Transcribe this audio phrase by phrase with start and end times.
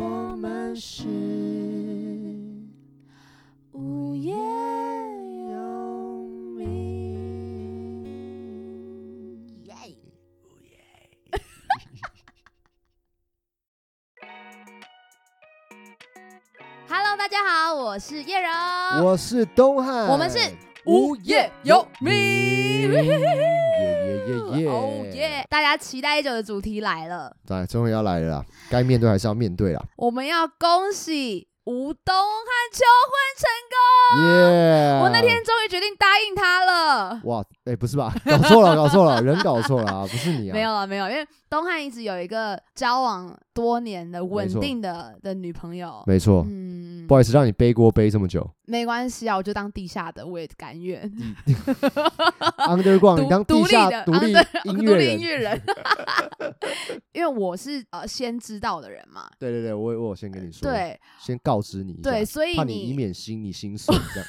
[0.00, 1.08] 我们是
[3.72, 6.22] 无业游
[6.56, 8.04] 民。
[9.64, 9.74] 耶！
[16.88, 18.48] Hello，大家好，我是叶柔，
[19.04, 20.38] 我是东汉，我们是
[20.86, 22.88] 无业游民
[24.56, 25.46] 耶耶！
[25.48, 33.76] 大家期待已久的主题来了，对，终于要来了啦，该面对还是要面对啦，我们要恭喜吴东汉求婚成功。
[34.24, 35.00] 耶！
[35.02, 37.20] 我那天终于决定答应他了。
[37.24, 38.14] 哇，哎，不是吧？
[38.24, 40.54] 搞错了，搞错了，人搞错了啊，不是你啊？
[40.54, 46.02] 没有了，没有，因为东汉一直有一个交往多年的稳定的的女朋友。
[46.06, 51.00] 没错，嗯，不好意思，让你背锅背这么久没关系啊，我就当地下的，我也甘愿。
[52.58, 54.32] Underground，你当地独立的下独立
[54.64, 55.62] 音独乐人，立音乐人，
[57.12, 59.28] 因为我是呃先知道的人嘛。
[59.38, 64.28] 对对对，我我先跟你说，，对先告知你对，，所以怕你以，免心你心碎这样，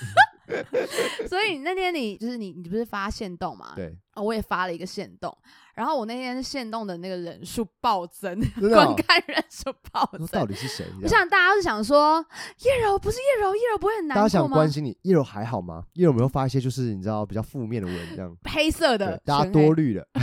[1.28, 3.74] 所以那天你就是你，你不是发现动嘛？
[3.76, 5.36] 对，哦，我也发了一个现动，
[5.80, 10.46] 然后我那天限动的那个人数暴增，观看人数暴增到。
[10.46, 10.86] 底是谁？
[11.02, 12.18] 我想大家是想说，
[12.66, 14.28] 叶柔不是叶柔，叶柔不会很难大家？
[14.28, 15.86] 想关心你，叶柔还好吗？
[15.94, 18.36] 叶柔有没有发一些就是你知道比较负面的文这样？
[18.44, 20.06] 黑色的，，大家多虑了，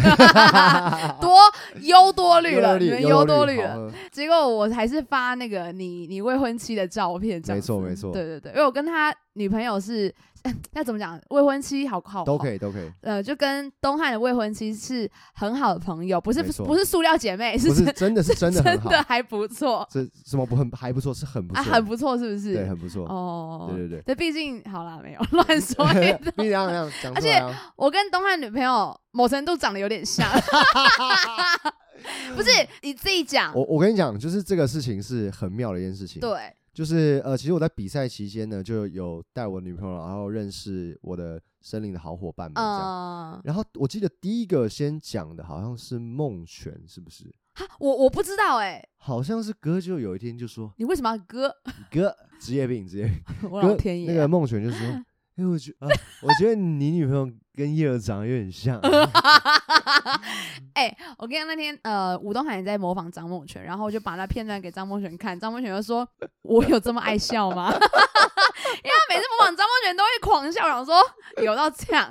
[1.22, 1.38] 多
[1.80, 3.90] 忧多虑了，你们忧多虑了。
[4.12, 10.14] 结果我还是发那个你你未婚妻的照片，没错没错对对对，因为我跟他女朋友是，
[10.72, 11.20] 那怎么讲？
[11.30, 12.58] 未婚妻好好都可以。
[12.58, 22.54] 都可以，呃，就跟东汉的未婚妻是很好的朋友，不是不是塑料姐妹，不是真真的是真的真的还不错这什么不很还不错，是很不很不错，是不是？
[22.54, 24.02] 对，很不错，哦，对对对。
[24.02, 26.32] 对，毕竟好啦，没有乱说 一通。
[26.38, 27.42] 你这样这样讲而且
[27.76, 30.28] 我跟东汉女朋友某程度长得有点像，
[32.36, 32.50] 不是
[32.82, 43.32] 你自己讲，我我跟你讲，就是这个事情是很妙的一件事情。，对，就是呃，其实我在比赛期间呢，就有带我女朋友，然后认识我的森林的好伙伴们这样。
[43.32, 47.34] 嗯，然后我记得第一个先讲的好像是梦泉，是不是？
[47.54, 51.50] 哈我我不知道哎、好像是哥就有一天就说你为什么要哥？
[51.90, 54.78] 哥职业病职业病， 我老天爷啊、那个梦泉就说，
[55.36, 55.88] 哎、我觉啊，
[56.22, 58.80] 我觉得你女朋友跟叶儿长得有点像。
[60.74, 66.06] 哎、我跟你讲，那天呃，吴东海也在模仿张梦泉，然后我就把那片段给张梦泉看，张梦泉就说
[66.42, 70.94] ：“我有这么爱笑吗？”因为他每次模仿张梦泉都会狂笑，然后说
[71.42, 72.10] 有到这样，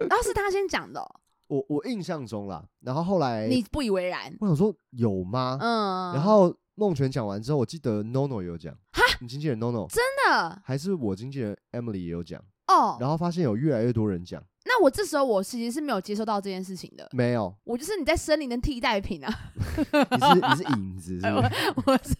[0.00, 1.08] 然后是他先讲的哦、
[1.48, 5.58] 我我印象中啦，然后后来你不以为然，我想说有吗？
[5.60, 8.74] 嗯，然后梦泉讲完之后，我记得 NONO 也有讲，
[9.20, 19.32] 你经纪人 NONO 真的还是我经纪人 Emily 也有讲，哦，然后发现有越来越多人讲，那我这时候我其实是没有接受到这件事情的，没有，我就是你在森林的替代品啊，
[19.66, 21.48] 你是你是影子，是哎不是？
[21.86, 22.14] 我是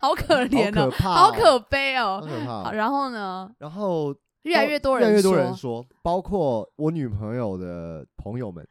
[0.00, 2.20] 好可怜哦，好可怕、好可悲好哦。
[2.26, 2.72] 可怕。
[2.72, 8.66] 然后呢，然后越来越多人越来越多人说，包括我女朋友的朋友们，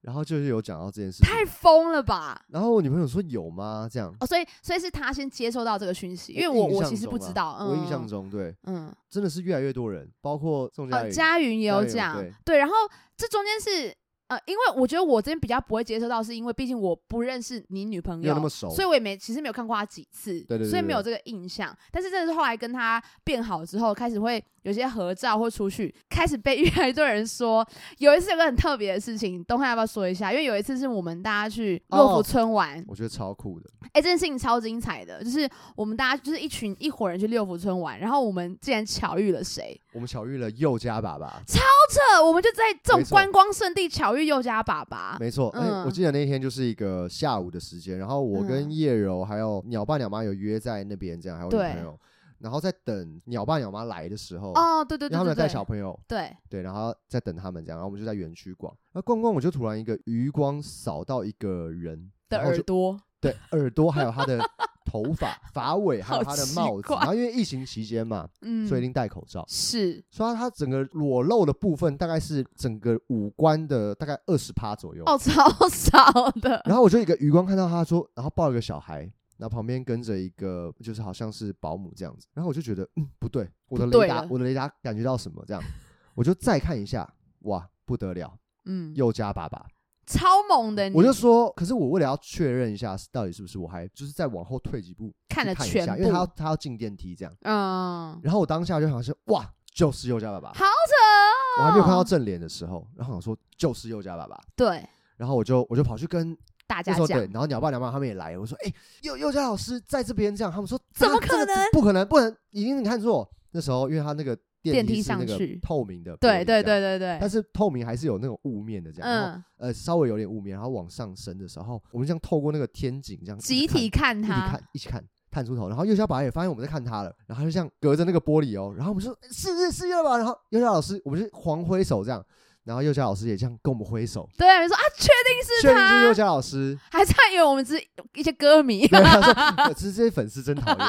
[0.00, 1.26] 然后就是有讲到这件事情。
[1.26, 2.40] 太疯了吧？
[2.48, 3.88] 然后我女朋友说有吗？
[3.90, 12.74] 这样，哦，所以所以是他先接收到这个讯息，因为我我我其实不知道，嗯，我印象中对，嗯，真的是越来越多人，包括宋佳呃，佳云也有讲对，对，然后
[13.16, 13.94] 这中间是
[14.28, 21.76] 呃，因为我觉得我这边比较不会接收到，是因为毕竟我不认识你女朋友有那么熟所以我也没其实没有看过她几次，对对对对所以没有这个印象。
[21.92, 27.64] 但是真的是后来跟她变好之后，开始会有些合照或出去，开始被越来越多人说。
[27.98, 30.32] 有一次有个很特别的事情，东汉要不要说一下？
[30.32, 33.70] 因为有一次是我们大家去洛福哦村玩，我觉得超酷的。
[33.92, 39.80] 哎、这件事情超精彩的，就是我们大家就是一群一伙人去六福村玩，然后我们竟然巧遇了谁？
[39.92, 45.16] 我们巧遇了佑家爸爸，超扯我们就在这种观光圣地巧遇佑家爸爸。
[45.20, 51.98] 没错，哎、嗯我记得那天就是一个下午的时间，然后我跟嗯叶柔还有鸟爸鸟妈有约在那边，这样还有女朋友，
[52.38, 64.38] 然后在等鸟爸鸟妈来的时候，哦，对对对对他们有带，小朋友，对，对，然后在等他们这样，然后我们就在园区逛，那逛逛我就突然一个余光扫到一个人的耳朵，对耳朵还有他的
[64.84, 69.44] 头发发尾，还有他的帽子，然后因为疫情期间嘛，嗯，所以一定戴口罩。
[69.48, 75.02] 是所以他整个裸露的部分大概是整个五官的大概二十趴左右。
[75.06, 85.44] 哦，超少的，然后我就一个余光看到他说，然后抱一个小孩，然后旁边跟着一个就是好像是保姆这样子，然后我就觉得嗯不对，我的雷达我的雷达感觉到什么？
[85.46, 85.62] 这样，
[86.14, 87.08] 我就再看一下，
[87.40, 89.66] 哇不得了，嗯，佑家爸爸，
[90.06, 100.64] 超猛的，我就说，可是我为了要确认一下到底是不是，我还就是再往后退几步看了看一下，全部，因为他要他要进电梯这样，嗯，然后我当下就想说哇就是佑家爸爸，好。
[100.86, 104.40] 扯哦，我还没有看到正脸的时候，然后想说就是佑家爸爸。
[104.54, 104.86] 对，
[105.16, 106.36] 然后我就我就跑去跟
[106.66, 107.20] 大家讲。
[107.32, 108.72] 然后鸟爸鸟妈他们也来，我说哎，
[109.02, 111.56] 幼幼教老师在这边这样，他们说怎么可能？
[111.72, 113.28] 不可能，不能，已经你看错。
[113.52, 117.18] 那时候因为他那个电梯是那个透明的，对对，对对对。
[117.20, 125.04] 但，是透明还是有那种雾面的这样，然后嗯，呃稍微有点雾面，然后往上升的时候，我们这样透过那个天井这样集体看他看一起看，一起看。
[125.28, 132.24] 探出头，然后幼小爸也发现我们在看他了，然后他就这样隔着那个玻璃哦，然后我们说是是是幼吧，然后幼小老师我们就狂挥手这样，
[132.66, 137.80] 然后幼小老师也这样跟我们挥手，对，你说啊，确定是确定是幼他，佳老师，还差以为我们是
[138.14, 140.86] 一些歌迷，对，他说呃 其实这些粉丝真讨厌，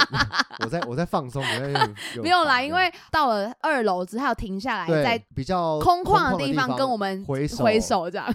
[0.64, 1.70] 我在我在放松，我在
[2.16, 8.26] 用 没有啦，因为到了二楼之后停下来，对在比较空旷的的地方跟我们挥手挥手这样，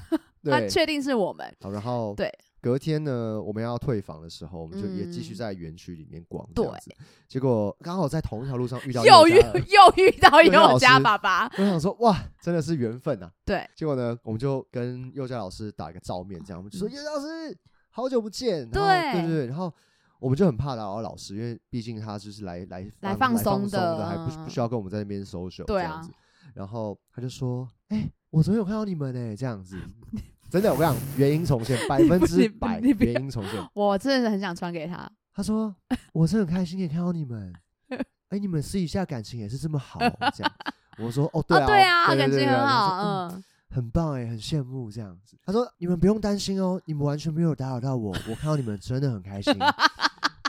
[0.44, 2.32] 他对，确定是我们，好，然后对。
[2.62, 6.64] 隔天呢，我们要退房的时候，我们就也继续嗯在园区里面逛，对。
[7.26, 13.28] 结果刚好在同一条路上遇到又遇又遇到佑佳老佑家师爸爸，我想说，哇，真的是缘分啊！
[13.44, 17.58] 对，结果呢，我们就跟幼教老师打一个照面，这样我们就说：“嗯佑佳老师，
[17.90, 18.80] 好久不见。”对
[19.12, 19.72] 对对对，然后
[20.20, 26.12] 我们就很怕打扰老师，因为毕竟他就是来来来放放松的，的还不嗯不需要跟我们在那边 social 对啊这样子。
[26.54, 29.76] 然后他就说：“哎，我昨天有看到你们呢，这样子。”
[30.52, 33.58] 真的，我跟你讲，原因重现， 百分之百原因重现。
[33.72, 35.74] 我真的是很想传给他，他说
[36.12, 37.52] ：“我真的很开心可以看到你们，
[38.28, 39.98] 哎，你们私底下感情也是这么好，
[40.34, 40.52] 这样。”
[41.00, 42.66] 我说：“哦，对啊，哦，对啊，对感情很。
[42.66, 45.38] 好，嗯嗯，很棒哎，很羡慕这样子。
[45.42, 49.54] 他说：“你们不用担心哦，你们完全没有打扰到我，我看到你们真的很开心。”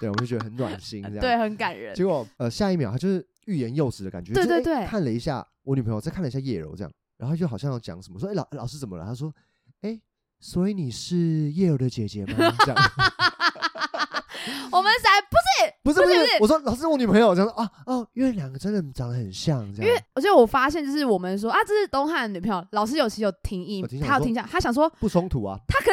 [0.01, 1.19] 对，我就觉得很暖心这样。
[1.21, 4.33] 对，很感人，结果呃，下一秒他就是欲言又止的感觉。
[4.33, 9.33] 对对对看了一下我女朋友，再看了一下叶柔这样，然后就好像要讲什么，说：“哎，老老师怎么了？”他说
[9.83, 9.99] ：“哎，
[10.39, 11.17] 所以你是
[11.51, 12.33] 叶柔的姐姐吗？”
[12.65, 12.75] 这样。
[14.71, 19.87] 我们才不是，不是不是我说老师我女朋友这样说啊哦，因为两个真的长得很像，这样。
[19.87, 25.57] 因为而且我发现就是我们说啊，这是东汉的女朋友，老师有其实有听意有听，想说他有听下，他想说不冲突啊。
[25.67, 25.91] 他可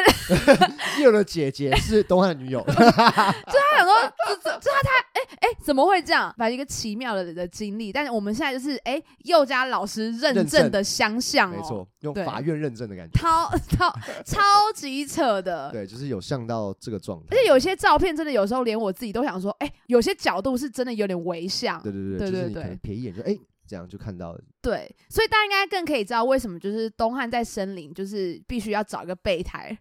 [0.67, 5.00] 能 叶柔的姐姐是东汉女友，他想说这这这他他
[5.41, 6.33] 哎哎怎么会这样？
[6.37, 13.19] 反正一个奇妙的的经历，但是我们现在就是哎佑家老师认认证证的相像哦，没错，用法院认证的感觉。
[13.19, 13.91] 超超
[14.23, 14.39] 超
[14.75, 17.25] 级扯的，对，就是有像到这个状态。
[17.31, 23.37] 而且有些照片真的有时候连我自己都想说，哎、有些角度是真的有点微像，对对对，对对就是你可能对瞥一眼就哎，
[23.71, 24.41] 这样就看到了。
[24.61, 29.75] 对，所以大家应该更可以知道为什么就是东汉在森林就是必须要找一个备胎，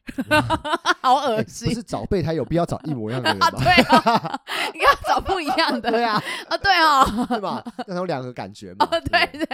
[1.03, 3.51] 好恶哎心不是找备胎有必要找一模一样的人啊！
[3.51, 4.41] 对啊，
[4.73, 7.27] 应该要找不一样的， 对啊，啊，对哦。
[7.29, 7.63] 对吧？
[7.89, 8.87] 那有两个感觉嘛。
[8.87, 9.45] 哦，对对，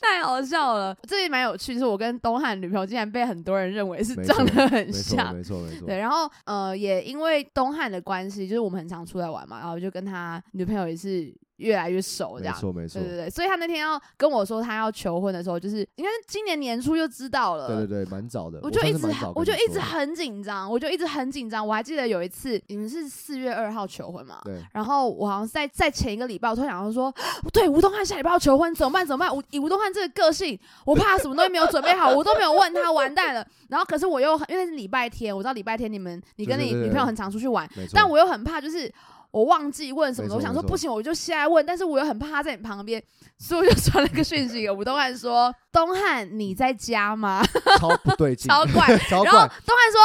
[0.00, 1.74] 太好笑了，这也蛮有趣。
[1.74, 5.86] 就是我跟东汉女朋友竟然被很多人认为是没长得很像，没错没错。
[5.86, 12.56] 对，然后呃，也因为东汉的关系，就是我们很常出来玩嘛，然后就跟他女朋友也是越来越熟这没样。
[12.58, 13.08] 错没错对。
[13.08, 17.66] 对对，所以他那天要跟我说他要求婚的时候，就是应该是今年年初就知道了。
[17.68, 18.58] 对对对，蛮早的。
[18.62, 21.66] 我就一直我就一直很紧张，我就一直很紧张。
[21.66, 24.40] 我还记得有一次，你们是四月二号求婚嘛？
[24.44, 27.12] 对然后我好像在在前一个礼拜，我突然想到说，
[27.52, 29.06] 对，吴东汉下礼拜要求婚，怎么办？
[29.06, 29.36] 怎么办？
[29.36, 33.46] 吴以吴东汉这个个性，我怕他什么东西没有准备好，我都没有问他，完蛋了。
[33.68, 38.92] 然后可是我又因为是礼拜天，我知道礼拜天你们你跟你女朋友很常出去玩，但我又很怕就是。
[39.32, 43.02] 我忘记问什么了，我想说不行，我就现在问，但是我又很怕他在你旁边，
[43.38, 47.42] 所以我就传了个讯息给吴东汉说：“东汉你在家吗？”
[47.80, 49.38] 超不对劲，超怪 超然后。
[49.40, 50.00] 东汉说：“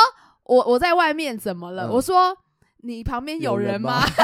[0.45, 2.35] 我我在外面，怎么了？”嗯我说
[2.83, 4.01] ：“你旁边有人吗？”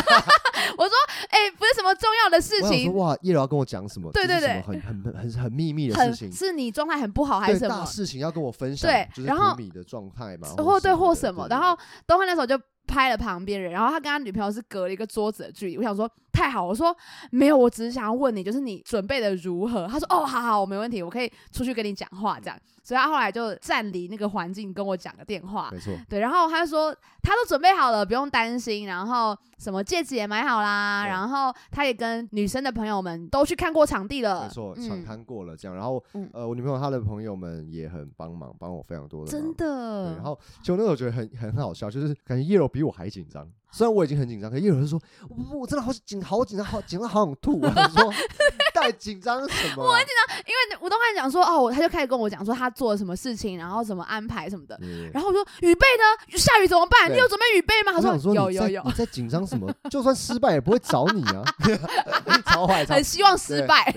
[0.77, 0.93] 我说
[1.29, 4.09] ：“哎、不是什么重要的事情，哇，叶柔要跟我讲什么？
[4.13, 7.83] 对对对很很很很秘密的很事情，是你状态很不好还是什么？
[7.85, 11.45] 事情要跟我分享，对然后你的状态嘛，或对或什么？
[11.49, 11.77] 然后
[12.07, 12.57] 东汉那时候就
[12.93, 15.77] 拍了旁边人，然后他跟他女朋友是隔了一个桌子的距离。
[15.77, 16.93] 我想说太好，我说
[17.29, 19.87] 没有，我只是想要问你，就是你准备的如何？
[19.87, 22.59] 他说哦，好好，我没问题，我可以出去跟你讲话这样。
[22.85, 28.85] 所以他后来就站离那个环境跟我讲个电话，没错，对，然后他就说他都准备好了，不用担心。
[28.85, 39.55] 然后什么戒指也买好啦，然后他也跟女生的朋友们都去看过场地了，没错，嗯场看过了这样，然后嗯呃，我女朋友她的朋友们也很帮忙，帮我非常多的真。
[39.55, 40.15] 的。
[40.15, 43.47] 然后其实我那时候觉得很很好笑，就是感觉叶柔比我还紧张。
[43.73, 48.13] 虽然我已经很紧张，可叶柔就说：“我我真的好紧，好紧张，好紧张，好想吐。”我想说，
[48.73, 49.99] 到底紧张什么啊？
[49.99, 54.79] 因为吴东汉讲说哦，他就开始跟我讲说他做了什么事情，然后怎么安排什么的。
[55.11, 56.37] 然后我说雨备呢？
[56.37, 57.11] 下雨怎么办？
[57.11, 57.93] 你有准备雨备吗？
[57.93, 59.73] 他说有有有你在紧张什么？
[59.89, 61.43] 就算失败也不会找你啊！
[62.45, 63.93] 超坏，超很希望失败。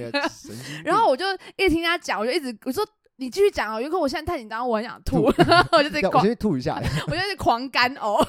[0.85, 2.87] 然后我就一直听他讲，我就一直我说
[3.19, 5.25] 你继续讲哦，因为我现在太紧张，我很想吐，
[5.73, 6.81] 我就在要我狂先吐一下。
[7.09, 8.23] 我就是狂干呕。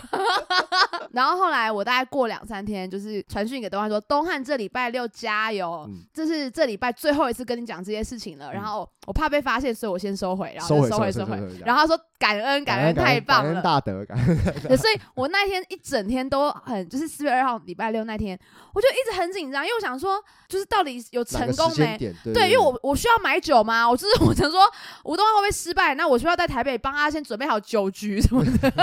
[1.11, 8.53] 然后后来我大概过两三天，就是传讯给东汉说，东汉这礼拜六加油，嗯这是这礼拜最后一次跟你讲这些事情了。
[8.53, 11.37] 然后我怕被发现，所以我先收回，然后就收回收回。
[11.65, 13.61] 然后他说感恩感恩太棒感恩了。
[13.61, 18.37] 大德，感恩，所以我那天一整天都很，就是四月二号礼拜六那天，
[18.73, 21.97] 我就一直很紧张，因为我想说，就是到底有成功没？
[21.97, 24.59] 对对，因为我我需要买酒嘛，我就是我想说，
[25.05, 25.95] 吴东汉会不会失败？
[25.95, 28.73] 那我需要在台北帮他先准备好酒局什么的。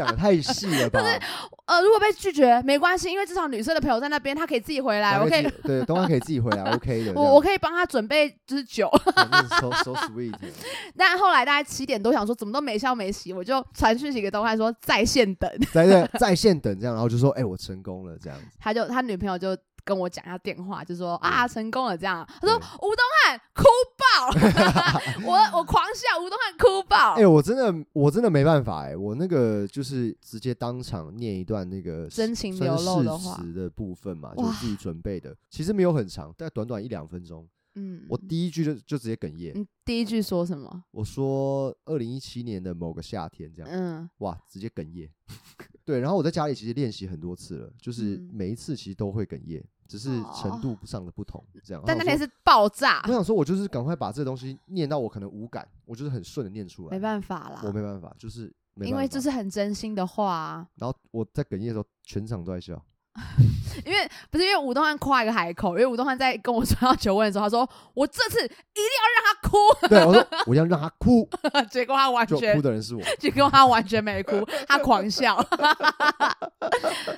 [0.00, 1.00] 想的太细了吧？
[1.66, 7.12] 呃，如果被拒绝没关系，因为至少女生的朋友在那边，她可以自己回来，我可以对，东汉可以自己回来，OK 的。
[7.12, 8.90] 我我可以帮他准备就是酒。
[9.14, 10.34] 反正 so so sweet，
[10.96, 18.46] 但后来大概七点多想说怎么都没消没息，我就传讯息给东汉说在线等，在在在线等这样，然后就说，哎，我成功了这样子。
[18.58, 19.56] 他就他女朋友就。
[19.90, 22.24] 跟我讲一下电话，就说啊成功了这样。
[22.40, 23.64] 他说对吴东汉哭
[23.98, 27.14] 爆， 我我狂笑，吴东汉哭爆。
[27.14, 33.40] 哎、我真的我真的没办法哎、我那个就是直接当场念一段那个真情流露的话。
[33.52, 37.48] 的部分嘛，就是自己准备的，其实没有很长，大概短短一两分钟。
[37.74, 40.84] 嗯，我第一句就就直接哽咽，你第一句说什么？
[40.92, 45.10] 我说二零一七年的某个夏天这样，嗯，哇，直接哽咽。
[45.84, 48.30] 对，然后我在家里其实练习很多次了，就是嗯。
[48.32, 51.82] 每一次其实都会哽咽，只是程度上的不同这样。
[51.84, 56.90] 但那天是爆炸我，想说，我就是赶快把这东西念到我可能无感，我就是很顺的念出来。
[56.92, 60.68] 没办法啦我，没办法，就是没因为这是很真心的话啊。
[60.76, 62.80] 然后我在哽咽的时候，全场都在笑。
[63.84, 71.28] 因为不是因为吴东汉夸一个海口，因为吴东汉在跟我说要求婚的时候，他说我这次一定要让他哭，对，我说我要让他哭，
[71.70, 73.02] 结果他完全哭的人是我。
[73.18, 75.42] 结果他完全没哭，他狂笑。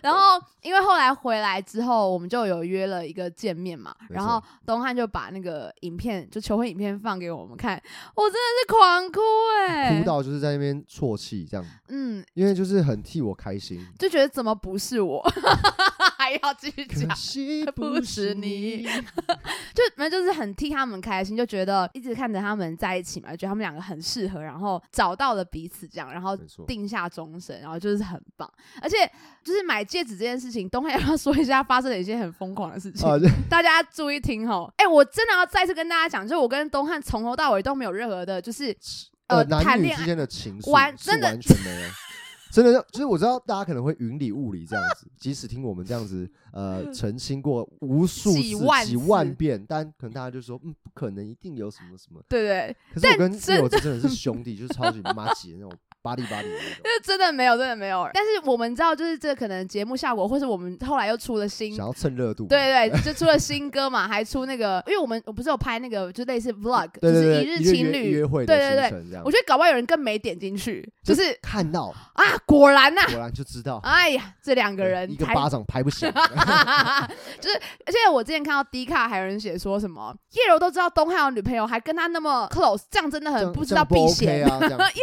[0.03, 7.81] 然后因为后来回来之后，我们就有约了一个见面嘛，然后东汉就把那个影片，就求婚影片放给我们看，
[8.15, 9.21] 我真的是狂哭
[9.67, 13.85] 哎、哭到就是在那边啜泣，这样，嗯，因为就是很替我开心。
[13.99, 15.23] 就觉得怎么不是我，
[16.39, 17.09] 还要继续可讲。
[17.75, 18.83] 不不是是你你，
[19.75, 26.39] 就反正就是很替他们开心，就觉得一直看着他们在一起嘛，觉得他们两个很适合，然后找到了彼此这样，然后。
[26.67, 28.51] 定下终身，然后就是很棒。
[28.81, 28.97] 而且
[29.45, 33.09] 就是买戒指这件事情，东汉要不要说一下发生了一些很疯狂的事情？
[33.09, 33.17] 啊，
[33.49, 34.73] 大家注意听哦！
[34.77, 38.77] 哎、我真的要再次跟大家讲，就是我跟东汉从头到尾都没有任何的，就是
[39.29, 41.89] 呃，谈恋爱女之间的情愫是完真的完全没有。
[42.53, 52.23] 真的，就是我知道大家可能会云里雾里这样子， 即使听我们这样子呃澄清过无数次、几万几万遍，但可能大家就说，嗯，不可能，一定有什么什么。
[52.29, 56.83] 对对，可是我跟真室友真的是兄弟，就是超级妈姐那种巴黎巴里的那种。
[56.83, 58.09] 就真的没有，真的没有。
[58.13, 76.13] 但是我们知道，就是这可能节目效果，或是我们后来又出了新想要蹭热度，对对， 就出了新歌嘛，还出那个，因为我们我不是有拍那个，就类似 vlog，就是一日情侣约会对对对我，觉得搞不好有人更没点进去，就是看到啊，果然呐、果然就知道，哎呀，这两个人才一个巴掌拍不响。
[77.41, 77.57] 就是，
[77.87, 84.39] 而且我之前看到 D 卡还有人写说什么叶柔都知道东汉有女朋友，还跟他那么 close，这样真的很不知道避嫌。
[84.39, 84.45] 叶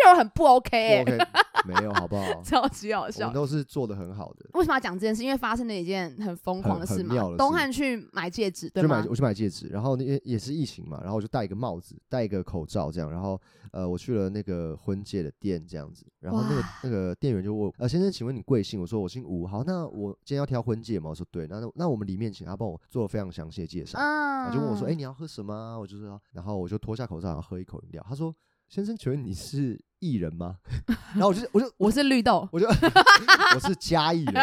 [0.06, 1.18] 柔很不 OK OK，
[1.66, 2.42] 没有好不好？
[2.44, 3.34] 超级好我笑们。
[3.34, 4.46] 都是做的很好的。
[4.54, 5.24] 为什么要讲这件事？
[5.24, 7.00] 因为发生了一件很疯狂的事嘛。
[7.00, 8.98] 很很妙的事东汉去买戒指，对吗？
[8.98, 13.40] 就买我去买戒指，然后那也也是疫情嘛，然后我就戴一个帽子，戴一个口罩这样，然后
[13.72, 18.80] 呃我去了那个婚戒的店这样子，然后那个哇那个店员就问我呃先生，请问你贵姓？
[18.80, 21.10] 我说我姓吴，好，那我今天要挑婚戒吗？
[21.10, 25.78] 我说对，那那那我们里面请他帮我做了非常详细的介绍，嗯，他就问我说，哎、你要喝什么啊？
[25.78, 28.06] 我就说，然后我就脱下口罩，然后喝一口饮料。
[28.08, 28.34] 他说，
[28.68, 30.58] 先生，请问你是艺人吗？
[31.14, 32.48] 然后我就我就 我是绿豆。
[32.54, 34.36] 我就我是嘉义人，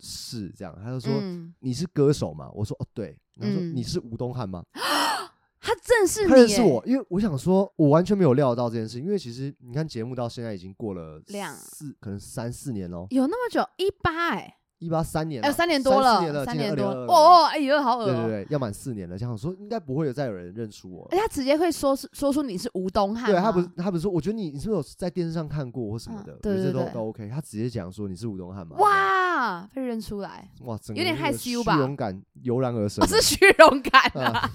[0.00, 0.76] 是这样。
[0.82, 2.50] 他就说、嗯，你是歌手吗？
[2.52, 3.16] 我说哦对。
[3.36, 4.62] 然后说、嗯你是吴东汉吗？
[5.62, 18.06] 他正是他你耶，认识我，因为我想说，我完全没有料到这件事，因为其实你看节目到现在已经过了两四，可能三四年喽，有那么久，一八哎，一八三年了，哎，三年多了，三年多，2022哦哦，哎呦，好恶哦。
[18.06, 21.16] 对对对，要满四年了，这样说应该不会有再有人认出我了而。
[21.16, 26.32] 且他直接会说出说出你是吴东汉，对他不是他不是说，我觉得你你是不是有在电视上看过或什么嗯的？
[26.42, 27.28] 对对对都都 OK。
[27.28, 28.76] 他直接讲说你是吴东汉嘛？
[28.78, 34.50] 哇，被认出来，哇，整有点害羞吧虚荣感油然而生我，是虚荣感啊，啊，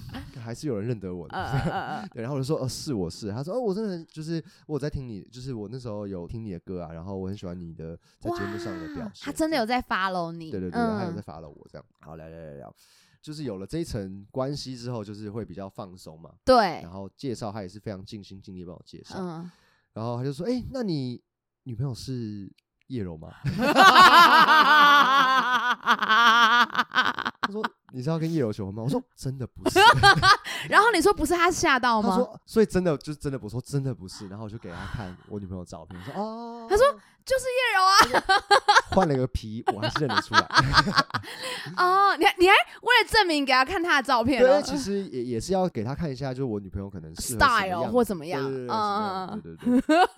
[0.46, 2.08] 还是有人认得我呃的。
[2.22, 9.24] 然后我就说，哦，是我是，他说，哦，我真的就是我在听你，就是我那时候有听你的歌啊，然后我很喜欢你的在节目上的表现。
[9.24, 11.84] 他真的有，在 follow 你，对对对，他有在嗯 follow 我这样。
[12.00, 12.74] 好，来来来聊，
[13.20, 16.32] 就是有了这一层关系之后，就是会比较放松嘛。
[16.44, 19.16] 对然，后介绍他也是非常尽心尽力帮我介绍。
[19.18, 19.50] 嗯，
[19.94, 21.20] 然后他就说：“哎、那你
[21.64, 22.48] 女朋友是
[22.88, 23.28] 叶柔吗？
[27.40, 27.62] 他说
[27.92, 28.82] 你是要跟叶柔求婚吗？
[28.82, 29.78] 我说真的不是。
[30.68, 32.10] 然后你说不是他吓到吗？
[32.10, 34.28] 他说所以真的就是真的不是，我说真的不是。
[34.28, 36.84] 然后我就给他看我女朋友照片，说哦，他说
[37.24, 37.94] 就是叶柔啊。
[38.90, 40.40] 换了个皮，我还是认得出来。
[41.76, 50.08] 哦，你还你还为了证明给他看他的照片对，哦其实也也是要给他看一下，就是我女朋友可能适合什么，style 或怎么样对对对，嗯什么样嗯对对对，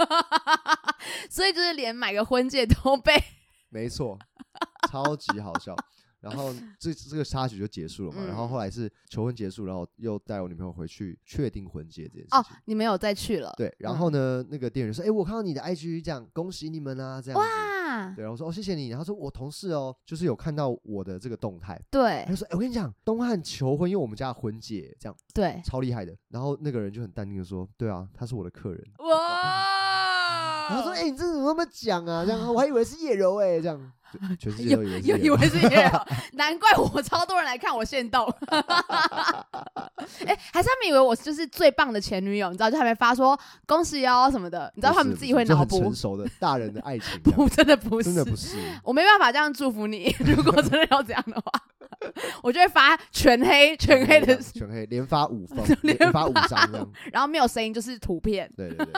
[1.31, 3.13] 所以就是连买个婚戒都被
[3.71, 4.19] 没错，
[4.91, 5.75] 超级好笑。
[6.21, 13.55] 然后这这个插曲就结束了嘛，然后嗯后来是求婚结束，然后又带我女朋友回去确定婚戒这件事哦。，你没有再去了？
[13.57, 32.25] 对，然后呢，那个店员说：“哎，我看到你的 IG，这样恭喜你们啊，这样子。”哇，对，然后我说：“哦，谢谢你。”然后说：“我同事哦，就是有看到我的这个动态。”对他就说：“哎，我跟你讲，东汉求婚因为我们家的婚戒，这样对，超厉害的。”然后那个人就很淡定的说：“对啊，他是我的客人。”哇， 然后说：“哎、你这怎么那么讲啊？
[32.27, 33.85] 这样我还以为是叶柔哎、这样就
[34.39, 35.31] 全世界都以为以。
[35.31, 35.59] 为是
[36.33, 38.25] 难怪我超多人来看我现动。
[40.27, 48.57] 哎、还是他们以为我就是最棒的前女友，你知道，就还没发说恭喜哦什么的，你知道他们自己会脑补就很成，熟的大人的爱情 不，真的不是，真的不是。
[48.83, 50.15] 我没办法这样祝福你。
[50.21, 51.53] 如果真的要这样的话，
[52.43, 56.59] 我就会发全黑全黑的，全黑，连发五封，连连发五张。
[57.13, 58.51] 然后没有声音，就是图片。
[58.57, 58.95] 对对对，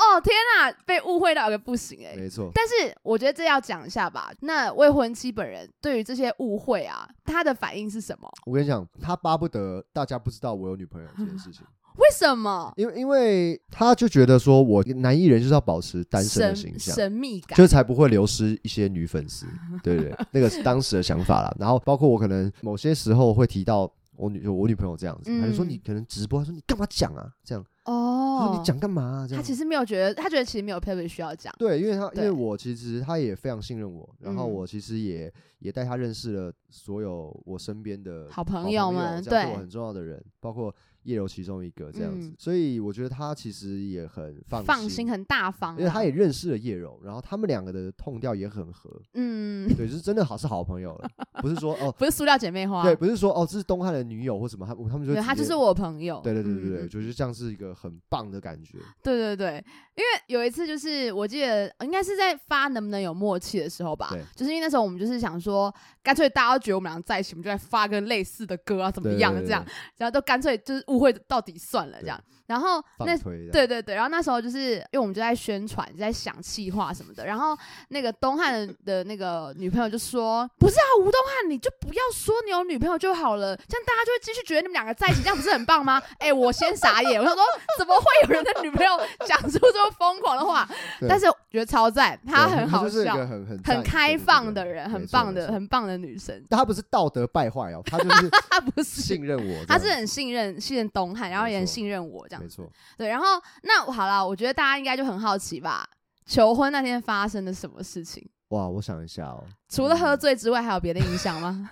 [0.00, 2.50] 哦天啊，被误会到一个不行哎、没错。
[2.54, 4.32] 但是我觉得这要讲一下吧。
[4.40, 8.30] 那未婚妻本人对于这些误会啊，他的反应是什么？
[8.46, 11.62] 我跟你讲，他巴不得大家不知道我有女朋友这件事情，
[11.98, 12.72] 为什么？
[12.76, 16.94] 因为因为他就觉得说我男艺人就是要保持单身的形象。
[16.94, 19.46] 神秘感，就才不会流失一些女粉丝，
[19.82, 20.16] 对不对？
[20.32, 21.54] 那个是当时的想法啦。
[21.58, 27.28] 然后包括我可能某些时候会提到我女我女朋友这样子，他就说嗯你可能直播，他说你干嘛讲啊？
[27.44, 29.26] 这样，他哦说你讲干嘛啊？
[29.28, 29.42] 这样。
[29.42, 29.54] 他其。
[29.54, 31.54] 实没有觉得，他觉得其实没有特别需要讲。
[31.58, 34.52] 对，因为他因为我其实他也非常信任我，然后嗯。
[34.52, 39.52] 我其实也也带他认识了所有我身边的好朋朋友们对。
[39.52, 42.28] 我很重要的人，包括叶柔其中一个这样子。
[42.28, 51.10] 嗯，所以我觉得他其实也很放放心，很大方啊，因为他也认识了叶柔，然后他们两个的痛调也很合，嗯，对，就是真的好是好朋友了，
[51.42, 56.20] 不是说哦，不是塑料姐妹花，对，不是说哦这是东汉的女友或什么，他他们就他就是，我朋友。
[56.24, 69.64] 对对对对对，就是这样是一个很棒的感觉，对对对，因为有一次就是我记得应该是在发能不能有默契的时候吧，就是因为那时候我们就是想说，干脆大家都觉得我们俩在一起，我们就来发个类似的歌啊，怎么样这样，
[69.98, 72.20] 然后都干脆就是误会到底算了这样。
[72.46, 73.16] 然后那
[73.52, 77.24] 对对对，然后那时候就是因为我们就在宣传，就在想气话什么的。
[77.24, 77.56] 然后
[77.90, 87.44] 那个东汉的的那个女朋友就说：“不是啊，吴东汉，你就不要说你有女朋友就好了，这样大家就会继续觉得你们两个在一起，这样不是很棒吗？” 哎，我先傻眼，我想说
[87.78, 90.68] 怎么会有人的女朋友讲出这么疯狂的话？
[91.08, 96.42] 但是我觉得超赞，他很好笑很很很开放的人，很棒的很棒的女生。
[96.48, 102.48] 但他不是道德败坏哦，她就是 她不是，信任我，她是很信任信任东汉，然后也很信任我这样没。
[102.48, 102.70] 错。
[102.96, 103.26] 对，然后
[103.62, 105.88] 那好了，我觉得大家应该就很好奇吧，
[106.26, 108.28] 求婚那天发生了什么事情？
[108.48, 111.70] 哇，我想一下哦，除了喝嗯醉之外，还有别的影响吗？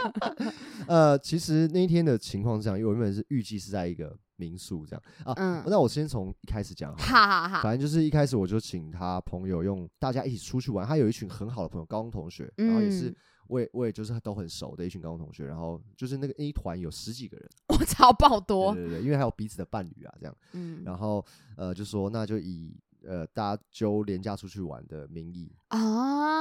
[0.88, 5.34] 呃，其实那一天的情况是这样，因为我原本是预计是在一个民宿这样啊。
[5.36, 13.16] 嗯，那我先从一开始讲好了，哈哈哈，反正就是一开始我就请他朋友用大家一起出去玩，他有一群很好的朋友，高中同学，然后也是嗯
[13.48, 20.82] 我也我也就是都很熟的一群高中同学，然后就是那个那一团有十几个人，我操，爆多，对对对，因为还有彼此的伴侣啊这样，嗯。
[20.84, 21.24] 然后
[21.56, 25.52] 呃就说那就以呃大家揪廉价出去玩的名义。
[25.68, 25.78] 啊，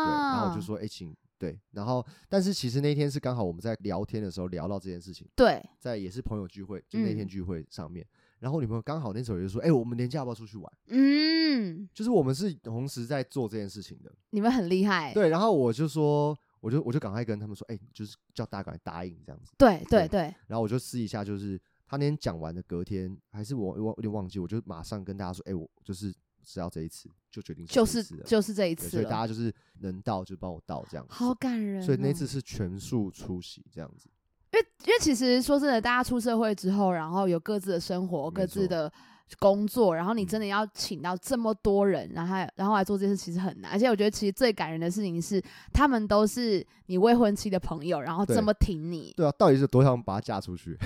[0.06, 7.28] 对，啊，然后我就说哎、请对，然后但是其实那天是刚好我们在聊天的时候聊到这件事情，对，在也是朋友聚会，就那天嗯。
[7.28, 8.06] 聚会上面，
[8.40, 10.74] 然后女朋友刚好那时候就说哎、我们廉价要不要出去玩？
[10.88, 14.12] 嗯，就是我们是同时在做这件事情的。
[14.30, 19.52] 你们很厉害，对，然后我就说，我就我就赶快跟他们说，哎、就是叫大家赶快答应这样子。
[19.56, 26.12] 对对对对，然后我就试一下，就是他那天讲完的隔天，还是我我有点忘记，我就马上跟大家说，哎、我就是
[26.44, 31.14] 只要这一次，就决定就是就是这一次所以大，家就是能到就帮我到这样子。
[31.14, 31.86] 好感人哦。
[31.86, 34.10] 所以那次是全数出席这样子。
[34.52, 38.92] 因为因为其实说真的，大家出社会之后，然后有各自的生活、各自的
[39.40, 40.28] 工作，然后你嗯。
[40.28, 43.72] 真的要请到这么多人，然后然后来做这件事，其实很难。
[43.72, 50.78] 而且我觉得其实最感人的事情是，他们都是你未婚妻的朋友，然后这么挺你，对啊，到底是多想把她嫁出去，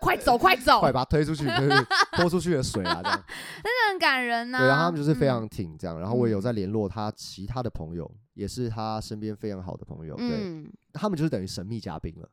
[0.00, 3.24] 快 走快走，快把她推出去，就是泼出去的水啊，这样。
[3.62, 5.28] 真的很感人呐、对，然后他们就是非嗯。
[5.28, 6.42] 常挺这样，然后我也有嗯。
[6.42, 12.28] 在联络他其他的朋友，也是他身边非常好的朋友，对，嗯，他们就是等于神秘嘉宾了，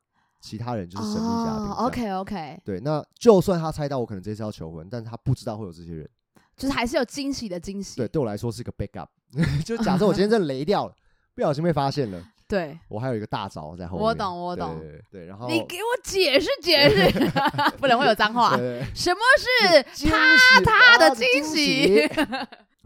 [0.47, 1.67] 其他人就是神秘嘉宾。
[1.71, 6.09] OK OK，对，那就算他猜到我可能这次要求婚，但是他不知道会有这些人，
[6.55, 7.97] 就是还是有惊喜的惊喜。
[7.97, 9.07] 对，对我来说是一个 backup，
[9.65, 10.93] 就假设我今天真的雷掉了，
[11.35, 14.05] 不小心被发现了， 对，我还有一个大招在后面。
[14.05, 14.81] 我懂我懂
[15.11, 17.11] 对然后你给我解释解释，
[17.77, 18.55] 不能会有脏话。
[18.95, 22.09] 什么是他他的啊惊喜喜？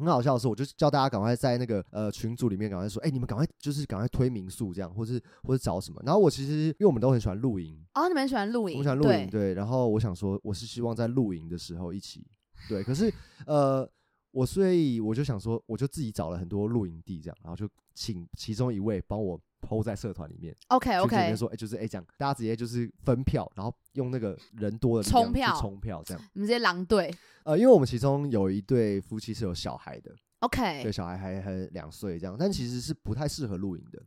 [0.05, 6.01] 很好笑的是，我就叫大家赶快在那个呃群组里面赶快说，哎、你们赶快就是赶快推民宿这样，或是或者找什么。
[6.05, 8.77] 然后我其实因为我们都很喜欢露营，哦，你们喜欢露营？
[8.77, 9.53] 我喜欢露营，对。
[9.53, 12.25] 然后我想说，我是希望在露营的时候一起，
[12.67, 12.83] 对。
[12.83, 13.13] 可是
[13.45, 13.87] 呃，
[14.31, 20.55] 我所以我就想说，我就自己找了很多露营地这样，然后就请其中一位帮我 PO 在社团里面。
[20.69, 26.23] OK OK，里面 OK，说，哎、就是哎，这样大家直接就是分票，然后用那个人多的冲票冲票这样。
[26.33, 34.03] 你们这些狼队呃，因为我们其中有一对夫妻是有小孩的，OK，对小孩还还两岁这样，但其实是不太适合露营的，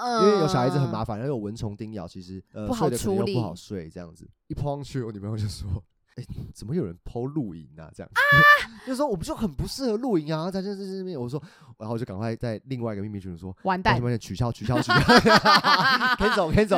[0.00, 4.28] 嗯因为有小孩子很麻烦，然后有蚊虫叮咬，其实呃不好睡的可能处理又不好睡这样子。
[4.48, 5.68] 一抛上去，我女朋友就说
[6.16, 6.24] ：“哎、
[6.54, 8.20] 怎么有人偷露营啊？”这样，啊
[8.86, 11.42] 就说我们就很不适合露营啊，在这在这边，我说，
[11.78, 13.56] 然后我就赶快在另外一个秘密群说。
[13.64, 14.94] 完蛋抱歉，抱歉，取消，取消，取消，
[16.16, 16.76] 可以走，可以走，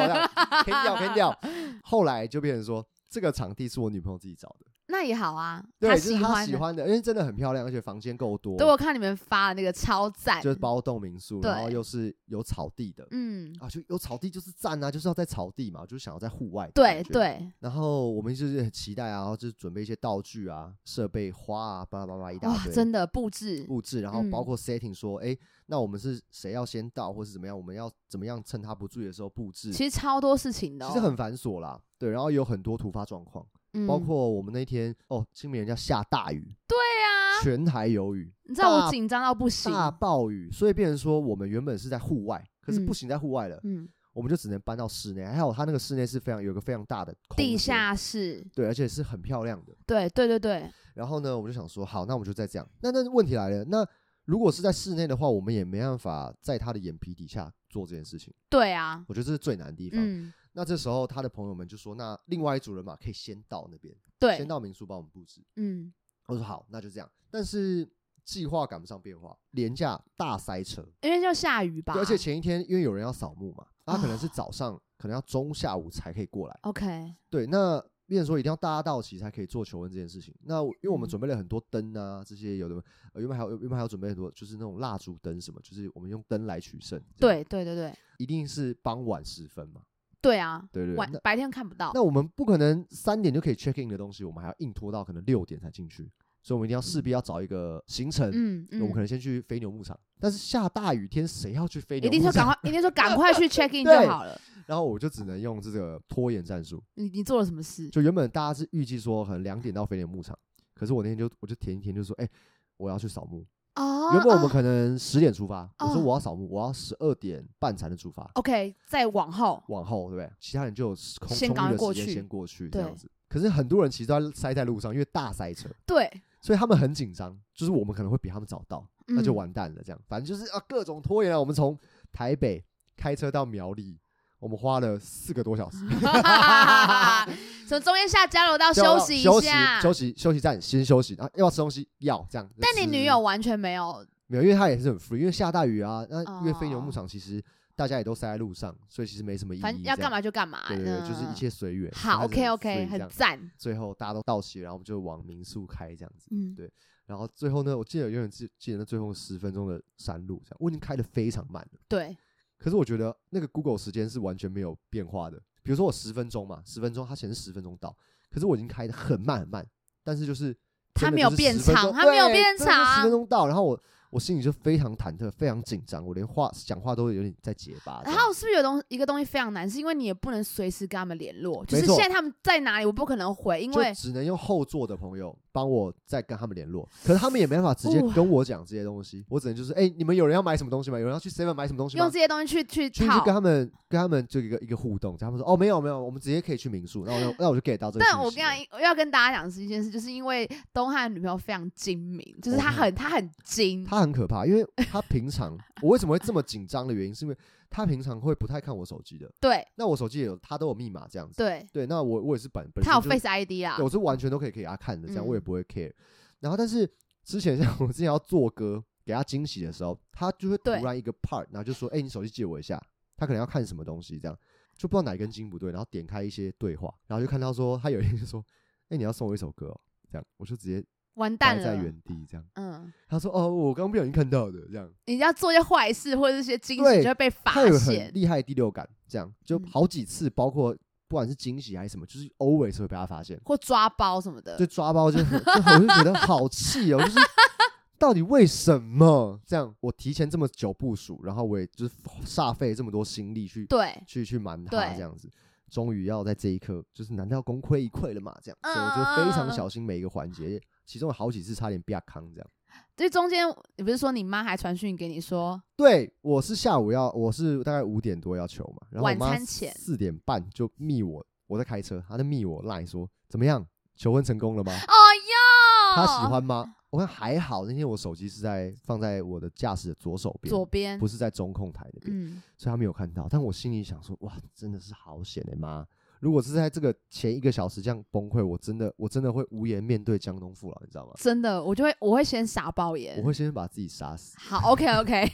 [0.64, 1.40] 可以掉，可以掉。
[1.82, 6.86] 后来就变成说，这个场地是我女朋友自己找的，那也好啊，对，就是她喜欢的。
[6.86, 16.70] 因为真的很漂亮，而且房间够多，对，我看你们发的那个超赞，就是包栋民宿，然后又是有草地的，嗯，啊，就有草地就是赞啊，就是要在草地嘛，就是想要在户外。
[16.74, 17.02] 对。
[17.08, 22.72] 对，然后我们就是很期待啊，然后就是准备一些道具啊、设备、花啊，巴拉巴拉一大哇，堆。
[22.72, 27.56] 真的布置，布置，然后包嗯括 setting 说，哎、那我们是谁要先到，或是怎么样？
[27.56, 29.72] 我们要怎么样趁他不注意的时候布置？
[29.72, 45.24] 其实超多事情的哦，其实很繁琐啦，对，然后有很多突发状况，嗯包括我们那天哦，清明人家下大雨，对啊，全台有雨，你知道我紧张到不行，大暴雨，所以变成说我们原本是在户外，可是嗯不行在户外了，嗯，我们就只能搬到室内。
[45.24, 49.74] 还有他那个室内是非常有一个非常大的空地，下室，对，而且是很漂亮的。
[49.86, 52.68] 对对对对，然后呢，我们就想说，好，那我们就再这样。
[52.80, 53.86] 那那问题来了，那
[54.24, 58.34] 如果是在室内的话，我们也没办法在他的眼皮底下做这件事情。
[58.50, 59.98] 对啊，我觉得这是最难的地方。
[60.02, 65.40] 嗯，那这时候他的朋友们就说，那另外一组人马可以先到那边，对先，到民宿帮我们布置。
[65.54, 65.94] 嗯，
[66.26, 67.08] 我说好，那就这样。
[67.30, 67.88] 但是
[68.24, 76.58] 计划赶不上变化，廉价大塞车，因为就下雨吧，对，而且前一天因为有人要扫墓嘛，他可能是哦早上，可能要中下午才可以过来。
[76.62, 80.34] OK，对，那变成说一定要大家到齐才可以做求婚这件事情。
[80.42, 82.74] 那我因为我们嗯准备了很多灯啊，这些有的，
[83.12, 87.00] 呃，原本还有原本还有准备很多，就是那种蜡烛灯什么，就是我们用灯来取胜。
[87.16, 89.82] 对对对对一定是傍晚时分嘛。
[90.20, 96.10] 对啊，对对晚白天看不到，那我们不可能三点就可以 check in 的东西，我们还要硬拖到可能六点才进去，
[96.42, 98.30] 所以我们一定要势必要找一个行程。
[98.32, 102.24] 嗯嗯，我们可能先去飞牛牧场，但是下大雨天谁要去飞牛一定牧？
[102.24, 104.40] 说赶快，一定说赶快去 check in 对就好了。
[104.66, 106.82] 然后我就只能用这个拖延战术。
[106.94, 107.88] 你你做了什么事？
[107.88, 110.38] 就原本大家是预计说可能两点到飞牛牧场，
[110.74, 112.28] 可是我那天就我就填一填就说，哎、
[112.76, 113.46] 我要去扫墓。
[113.78, 120.30] 哦，原本我们哦可能十点出发，我说哦我要扫墓，我要十二点半才能出发，OK，再往后，往后对不对？
[120.40, 123.10] 其他人就有空先充裕的赶过去时间先过去这对样子。
[123.28, 126.10] 可是很多人其实都在塞在路上，因为大塞车，对，
[126.40, 129.82] 所以他们很紧张，就是我们可能会比他们早到，那就嗯完蛋了。
[129.84, 131.38] 这样，反正就是啊各种拖延啊。
[131.38, 131.78] 我们从
[132.12, 132.64] 台北
[132.96, 133.98] 开车到苗栗，
[134.38, 135.78] 我们花了四个多小时。
[137.68, 139.78] 从中间下交流道休息一下。
[139.80, 141.86] 休息休息站先休息，然后要不要吃东西？
[141.98, 142.50] 要这样。
[142.58, 147.42] 但你女友完全没有，没有，因为她也是很 free，因为下大雨啊，那因为飞牛牧哦场其实
[147.76, 149.60] 大家也都塞在路上，所以其实没什么意义。
[149.60, 150.20] 反正要干嘛？
[150.20, 150.66] 就干嘛。
[150.66, 151.92] 对对对，就是一嗯切随缘。
[151.92, 153.38] 好，OK OK，很赞。
[153.58, 156.28] 最后大家都到齐，然后我们就往民宿开这样子。
[156.30, 156.72] 嗯，对
[157.06, 161.78] 然后最后呢，我记得永远记记得那最后十分钟的山路，这样我已经开的非常慢了。
[161.86, 162.16] 对，
[162.58, 165.40] 可是我觉得那个 Google 时间是完全没有变化的。
[165.68, 167.94] 比如说我十分钟嘛，十分钟它显示十分钟到，
[168.30, 169.62] 可是我已经开的很慢很慢，
[170.02, 170.56] 但是就是
[170.94, 173.78] 它没有变10分钟长它没有变真的就十分钟到，然后我
[174.10, 178.02] 我心里就非常忐忑，非常紧张，我连话讲话都有点在结巴。
[178.04, 179.68] 然后是不是有东一个东西非常难？
[179.68, 190.98] 是因为你也不能随时跟他们联络，就是现在他们在哪里，我不可能回，因为只能用后座的朋友帮我再跟他们联络，可是他们也没办法直接跟我讲这些东西，我只能就是哎、你们有人要买什么东西吗？
[190.98, 192.12] 有人要去 Seven 买什么东西吗用？
[192.12, 193.38] 这些东西去去去跟。
[193.38, 198.04] 他们跟他们就一个一个互动，他们说哦没有没有，我们直接可以去民宿，那我就那我就 get 到这个。
[198.04, 207.36] 但我跟你讲，我要跟大家讲是一件事，就是因为东汉的女朋友非常精明，就是她很她很精，他很可怕，因为他平常我为什么会这么紧张的原因，是因为
[207.70, 215.92] 他平常会不太看我手机的，对那我手机也有他都有密码这样子，对，对，那我我也是本本他有 Face ID 啦对，，我是完全都可以给他看的，这样我也嗯不会 care。
[216.40, 216.90] 然后，但是
[217.24, 222.80] 之前像我之前要做歌给他惊喜的时候，他就会突然一个 part，然后就说：“哎、你手机借我一下。”
[223.16, 224.38] 他可能要看什么东西，这样
[224.76, 228.44] 就不知道哪根筋不对，然后点开一些对话，然后就看到说他有一天就说
[228.90, 230.82] ：“哎、你要送我一首歌、哦。”这样我就直接
[231.14, 231.64] 完蛋了。
[231.64, 232.44] 在原地这样。
[232.54, 238.14] 嗯，他说：“哦，我刚不小心看到的，这样。”你要做一些坏事或者是一些惊喜，就会被发他有现很。
[238.14, 240.74] 厉害第六感，这样就嗯好几次，包括
[241.08, 243.40] 不管是惊喜还是什么，就是 always 会被他发现。
[243.44, 247.18] 或抓包什么的就，抓包就很，就我就觉得好气哦，就是
[247.98, 249.74] 到底为什么这样？
[249.80, 251.94] 我提前这么久部署，然后我也就是
[252.24, 255.28] 煞费这么多心力去对，去去瞒他这样子，
[255.68, 258.32] 终于要在这一刻，就是难道要功亏一篑了嘛？
[258.40, 262.50] 这样，所以我就非常小心每一个环节，其中有好几次差点被他康这样。
[262.96, 263.46] 这中间
[263.76, 273.64] 你不是说你妈还传讯给你说，对，我是下午要，我是大概五点多要求嘛，然后我晚妈餐前四点半就密我，我在开车，她在密我赖说怎么样，
[273.96, 274.72] 求婚成功了吗？
[274.72, 276.74] 哦哟，她喜欢吗？
[276.90, 283.28] 我看还好，那天我手机是在放在我的驾驶的左手边，左边不，是在中控台那边，嗯，所以她没有看到。
[283.28, 285.86] 但我心里想说，哇，真的是好险哎、妈！
[286.20, 291.12] 如果是在这个前一个小时这样崩溃，我真的我真的会无颜面对江东父老，你知道吗？
[291.16, 293.24] 真的，我就会我会先傻爆眼我。
[293.24, 294.36] 会先把自己杀死。
[294.38, 295.30] 好，OK OK，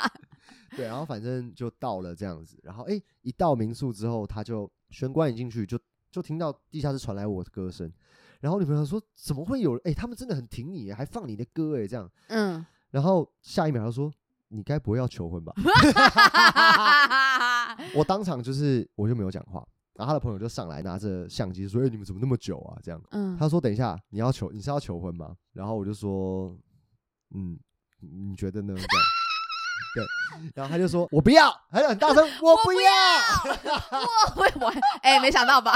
[0.76, 5.78] 对，然后反正就到了这样子，然后哎、一到民宿之后，他就玄关一进去就
[6.10, 7.92] 就听到地下室传来我的歌声，
[8.40, 9.80] 然后女朋友说怎么会有人？
[9.84, 14.12] 哎、他们真的很挺你耶，还放你的歌哎这样，嗯，然后下一秒他说
[14.48, 15.52] 你该不会要求婚吧？
[17.94, 25.34] 我当场就是我就没有讲话，然后他的朋友就上来拿着相机说哎、你们怎么那么久啊这样，嗯，他说等一下你要求你是要求婚吗？
[25.52, 26.56] 然后我就说
[27.34, 27.58] 嗯
[28.00, 28.88] 你觉得呢这样。
[29.94, 30.04] 对，
[30.56, 32.90] 然后他就说：“我不要！”还有很大声：“我不要！”
[34.34, 35.72] 我会玩，哎，没想到吧？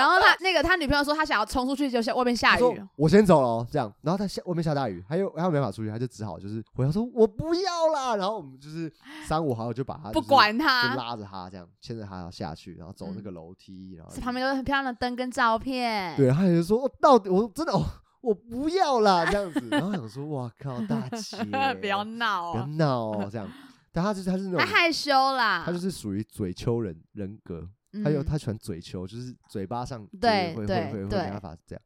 [0.00, 8.92] 然后他那个他女朋友说他想要冲出去，就下外面下雨，我先走了哦，这样，然后他下外面下大雨，他又他又没法出去，他就只好就是回答说我不要啦，然后我们就是
[9.26, 13.22] 三五好友就把他不就是就管他，拉着他这样牵着他要下去，然后走那嗯。
[13.22, 17.84] 个楼梯，然后是旁边都是很漂亮的灯跟照片，对，他也就说哦到底我真的哦
[18.22, 21.36] 我不要啦这样子，然后想说哇靠大姐
[21.80, 23.46] 不要闹不要哦，闹哦这样，
[23.92, 27.70] 但他就是他是那种他害羞啦，他就是属于嘴丘人人格，嗯
[28.04, 31.82] 他有他喜欢嘴球，就是嘴巴上会会会会没办法这样，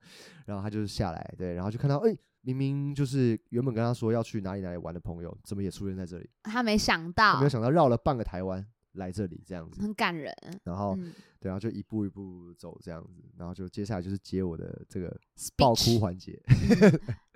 [0.47, 6.29] 然后他就是下来，对，然后就看到哎、明明就是原本跟他说要去哪里哪里玩的朋友，怎么也出现在这里？
[6.43, 7.13] 他没想？
[7.13, 11.13] 到没有，想到绕了半个台湾来这里这样子，很感人，然后、嗯。
[11.41, 15.15] 对，然后就一步一步走这样子，然后就接下来就是接我的这个
[15.59, 16.43] 爆哭环节，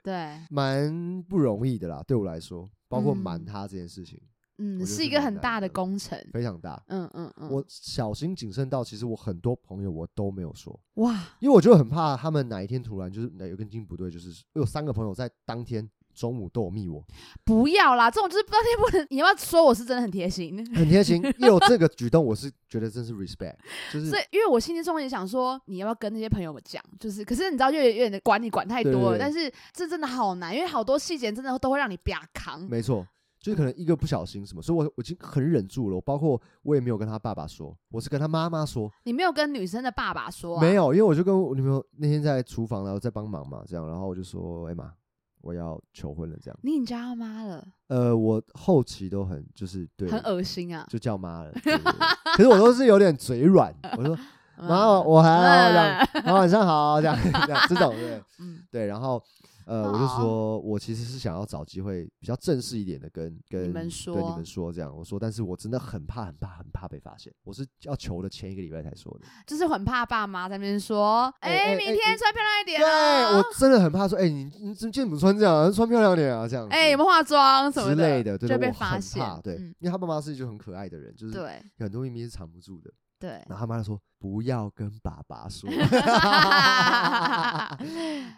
[0.03, 3.19] 对， 蛮不容易的啦，对我来说，包括嗯。
[3.19, 4.29] 瞒他这件事情嗯，
[4.59, 6.83] 我觉得是是一个很大的工程，非常大。
[6.89, 17.05] 嗯嗯嗯，我小心谨慎到，其实我很多朋友我都没有说，哇，因为我就很怕他们哪一天突然就是哪有根筋不对，就是我有三个朋友在当天中午都有密我，
[17.45, 20.57] 不要啦，这种就是不知道贴不能，你要不要说我是真的很贴心？
[20.75, 21.23] 很贴心。
[21.39, 23.55] 一有这个举动，我是觉得真是 respect，
[23.93, 26.83] 就 是所以，因为我心里中也想说，你要不要跟那些朋友们讲？
[26.99, 32.61] 就是，可是你知道，越越的管你管太多了，但是这真的好难，因为好多细节真的都会让你啪扛。
[32.69, 33.07] 没错，
[33.41, 35.97] 就是可能一个不小心什么，所以我我已经很忍住了。
[35.97, 40.61] 我包括我也没有跟他爸爸说，我是跟他妈妈说，你没有跟女生的爸爸说、啊？
[40.61, 44.93] 没，有，因为我就跟我女朋友那天在厨房，然后在帮忙嘛，这样，然后我就说，哎、妈，
[45.41, 46.59] 我要求婚了，这样。
[46.63, 50.85] 你已经叫他妈了，呃，我后期都很就是对，很恶心啊！
[50.89, 51.53] 就叫妈了。
[52.37, 54.19] 可是我都是有点嘴软，我说
[54.59, 59.23] 妈，我还要这样，妈晚上好这样这样这种对 嗯，对，然后
[59.69, 75.71] 呃，我就说我其实是想要找机会比较正式一点的跟跟你们对你们说这样，我说但是我真的很怕很怕很怕被发现，我是要求的前一个礼拜才说的， 就是很怕爸妈在那边说，哎明天穿漂亮一点对啊，我 真的很怕说，哎、你你今天怎么穿这样啊？
[75.71, 79.75] 穿漂亮点啊，这样子，哎、有没有化妆什么之类的，对就对，我很被发现，对，嗯。
[79.81, 81.63] 因为他爸妈是一个很可爱的人，就是对。
[81.79, 82.91] 很多秘密是藏不住的。
[83.19, 85.69] 对，然后他妈就说不要跟爸爸说，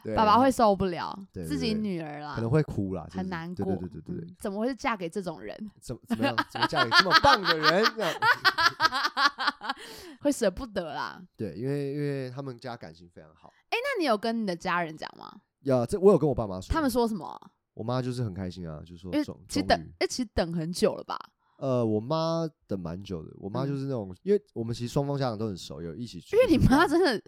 [0.03, 3.65] 对爸爸会受不了对对自己女儿啦，可能会哭啦，就是很难过。
[3.67, 5.57] 对对对对对怎么会是嫁给这种人？
[5.81, 6.35] 怎么怎么样？
[6.51, 7.85] 怎么嫁给这么棒的人？
[7.95, 8.13] 这样
[10.21, 11.21] 会舍不得啦。
[11.37, 13.53] 对，因为因为他们家感情非常好。
[13.71, 15.31] 那你有跟你的家人讲吗？
[15.61, 17.39] 有，这我有跟我爸妈说，他们说什么啊？
[17.75, 21.19] 我妈就是很开心啊，就说因为终其实等哎，其实等很久了吧？
[21.61, 23.31] 呃，我妈等蛮久的。
[23.39, 26.35] 我妈嗯就是那种，因为我们其实双方家长都很熟，有一起去。
[26.35, 27.23] 因为你妈真，的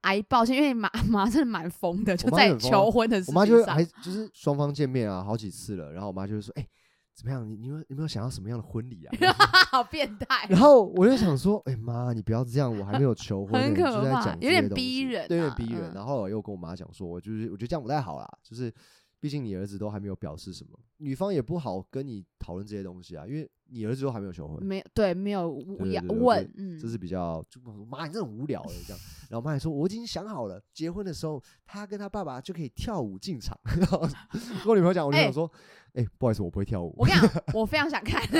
[0.00, 3.84] 挨抱歉，因为你妈妈真的蛮疯的，就在求婚的事我妈就情上还。
[3.84, 5.92] 就是双方见面啊，好几次了。
[5.92, 6.66] 然后我妈就会说：“哎，
[7.14, 7.48] 怎么样？
[7.48, 9.14] 你你们有没有想要什么样的婚礼啊？”
[9.70, 15.92] 好变态 然后我就想说，哎、妈，你不要这样，我还没有求婚就可怕在讲这有点逼人对，有啊点逼人。
[15.92, 18.72] 嗯然后我又跟我妈讲说，我就是我觉得这样不太好啦，就是
[19.20, 25.42] 毕竟你儿子都还没有表示什么，女方也不好跟你讨论这些东西啊，因为你儿子都还没有求婚，没有对没有
[25.86, 29.00] 要对对对问，嗯，这是比较就妈，你这很无聊的这样。
[29.28, 33.58] 然后我妈还说我已经想好了，结婚的时候他跟他爸爸就可以跳舞进场。
[33.78, 35.50] 然后跟我女朋友讲，我女朋友说，
[35.94, 36.94] 哎、不好意思，我不会跳舞。
[36.96, 38.22] 我跟你讲， 我非常想看。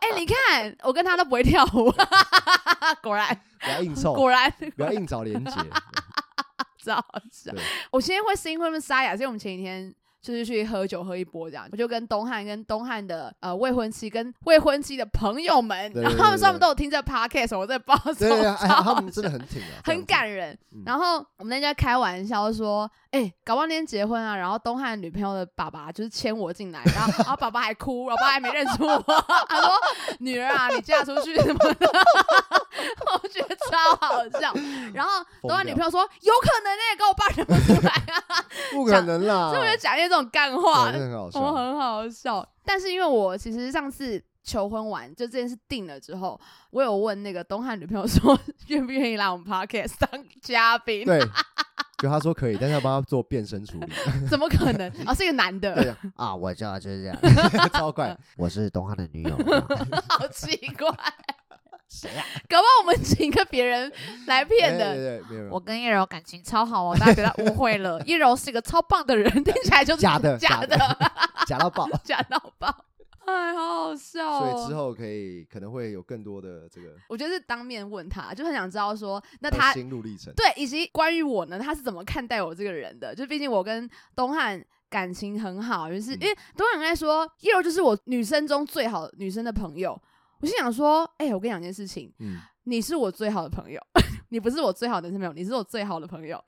[0.00, 1.92] 哎、你看，我跟他都不会跳舞，
[3.02, 5.52] 果然不要硬凑，果然不要硬找连结。
[6.78, 7.60] 知道是对。
[7.92, 9.94] 我今天会声音会那么沙哑，是因为我们前几天。
[10.22, 20.04] 就是去喝酒喝一波这样，我就跟东汉跟东汉的呃未婚妻跟未婚妻的朋友们， 然后他们说他们都有听这 podcast，我在报对对对，哎，超他们真的很挺啊， 很。
[20.10, 20.58] 感人。
[20.72, 28.98] 嗯然后我们那天开玩笑说，哎、搞不好那天结婚啊，然后东汉女朋友的爸爸就是牵我进来，然后然后爸爸还哭，然后爸爸还没认出我，
[29.48, 29.70] 他说
[30.18, 31.88] 女儿啊，你嫁出去什么的，
[33.22, 34.52] 我觉得超好笑。
[34.94, 37.92] 然后东汉女朋友说，有可能呢、跟我爸认不出来
[38.28, 40.86] 啊，不可能啦，所以我就讲一些这种干话
[41.32, 41.52] 我。
[41.54, 42.46] 很好笑。
[42.64, 46.38] 但是因为我其实上次求婚完，就这件事定了之后，
[46.70, 51.04] 我有问那个东汉女朋友说，愿不愿意来我们 podcast 当嘉宾？
[51.04, 51.20] 对，
[51.98, 53.92] 就他说可以，但是要帮他做变身处理。
[54.28, 54.90] 怎么可能？
[55.06, 57.16] 哦，是一个男的对的，啊，我知道就是这样。
[57.72, 58.16] 超怪。
[58.36, 59.36] 我是东汉的女友，
[60.08, 60.88] 好奇怪。
[61.90, 62.24] 谁呀？
[62.48, 63.92] 搞不好我们请一个别人
[64.26, 64.94] 来骗的。
[64.94, 65.54] 对 对对，没有没有。
[65.54, 68.00] 我跟叶柔感情超好哦，大家不要误会了。
[68.06, 70.78] 叶柔是一个超棒的人，听起来就是假的假的，
[71.46, 71.88] 假到爆。
[72.04, 72.86] 假到爆。
[73.26, 74.38] 哎，好好笑哦！
[74.38, 80.32] 所以之后可以可能会有更多的这个我觉得是当面问他，就很想知道说，那呃他心路历程。
[80.34, 83.14] 对，以及关于我呢，他是怎么看待我这个人的？
[83.14, 90.00] 就毕竟我跟东汉感情很好，就是、嗯因为东汉在说叶柔就是我女生中最好的女生的朋友。
[90.40, 93.80] 我心想说，哎、我跟你讲一件事情，嗯，你是我最好的朋友，
[94.30, 96.42] 你不是我最好的男生朋友，你是我最好的朋友。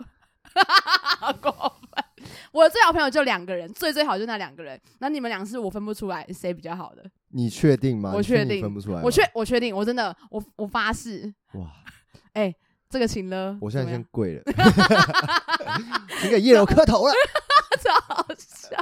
[1.18, 2.04] 好 过分！
[2.52, 4.78] 我的最好朋友就两个人，最最好就那两个人。
[4.98, 7.02] 那你们俩是我分不出来谁比较好的。
[7.28, 8.12] 你确定吗？
[8.14, 9.00] 我确定分不出来。
[9.00, 11.70] 我确我确定，我真的我我发誓，哇！
[12.34, 12.54] 哎
[12.90, 13.56] 这个情了。
[13.62, 14.42] 我现在先跪了，
[16.22, 17.14] 你给叶柔磕头了。
[17.82, 18.76] 超好笑。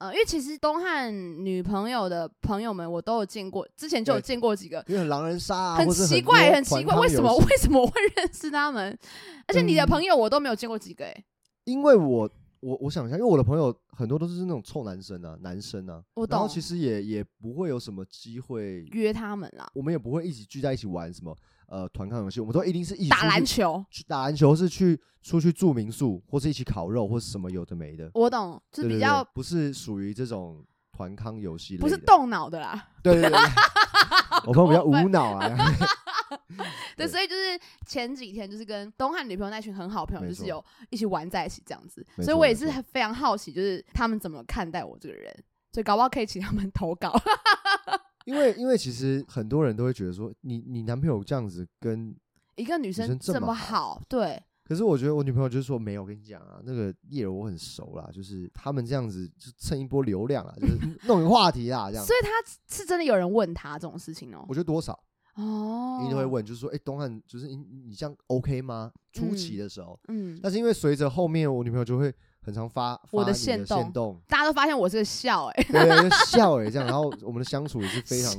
[0.00, 1.12] 呃，因为其实东汉
[1.44, 8.98] 女朋友的朋友们，我都有见过，之前就有见过几个，因为很狼人杀啊，很奇怪，多很奇怪，为什么为什么我会认识他们？
[9.46, 11.24] 而且你的嗯朋友我都没有见过几个、欸，
[11.64, 12.30] 因为我
[12.60, 23.84] 我我想一下，因为我的朋友很多都是那种臭男生啊，男生啊，我懂然后其实也也不会有什么机会，约他们啦，我们也不会一起聚在一起玩什么呃团康游戏，我们都一定是一起打出去篮球。
[23.90, 32.88] 去打篮球，是去出去住民宿，或是一起烤肉，或是什么有的没的，我懂，就是对对比较不是属于这种团康游戏类的，不是动脑的啦。
[33.02, 33.38] 对对对对，
[34.46, 35.48] 我朋友比较无脑啊，
[36.96, 45.34] 对，对所以就是前几天就是跟东汉女朋友那群很好的朋友，就是有一起玩在一起这样子，所以我也是很非常好奇，就是他们怎么看待我这个人，
[45.72, 47.12] 所以搞不好可以请他们投稿。
[48.26, 52.14] 因为因为其实很多人都会觉得说，你你男朋友这样子跟，
[52.54, 62.14] 一个女生生这这么么好好，对，可是我觉得我女朋友就是说没有，我跟你讲啊，那个叶柔我很熟啦，就是他们这样子就蹭一波流量啊，就是弄个话题啊，这样 所。
[62.14, 62.30] 以他
[62.68, 64.96] 是真的有人问他这种事情哦、我觉得多少
[65.36, 68.90] 哦，一定会，问，就是说，哎、东汉，就是你你这样 OK 吗？
[69.12, 72.12] 初期嗯的时候，嗯，但是因为随着后面我女朋友就会
[72.42, 78.32] 很常发我的发你的限动，大家都发现我是个笑哎、对 笑哎、这样，然后我们的相处也是非常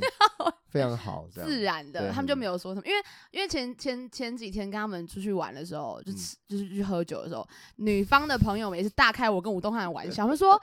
[0.70, 6.16] 非常好，自然的，他们就没有说什么，因为因为前前前几天跟他们出去玩的时候，就嗯、
[6.48, 10.62] 就是去喝酒的时候，女方的朋友们也是大开我跟吴东汉的玩笑，他们说。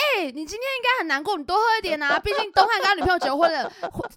[0.00, 2.18] 哎、你今天应该很难过，你多喝一点啊！
[2.24, 3.70] 毕竟东汉跟他女朋友结婚了，